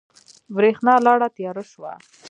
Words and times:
برېښنا 0.55 0.93
لاړه 1.05 1.27
تیاره 1.37 1.63
شوه 1.71 1.91